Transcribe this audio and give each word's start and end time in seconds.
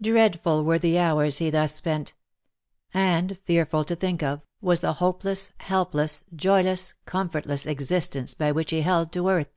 Dreadful 0.00 0.64
were 0.64 0.80
the 0.80 0.98
hours 0.98 1.38
he 1.38 1.50
thus 1.50 1.72
spent! 1.72 2.14
and, 2.92 3.38
fearful 3.44 3.84
to 3.84 3.94
think 3.94 4.20
of, 4.20 4.42
was 4.60 4.80
the 4.80 4.94
hopeless, 4.94 5.52
helpless, 5.58 6.24
joyless, 6.34 6.94
comfortless 7.04 7.64
existence 7.64 8.34
by 8.34 8.50
which 8.50 8.72
he 8.72 8.80
held 8.80 9.12
to 9.12 9.28
earth 9.28 9.54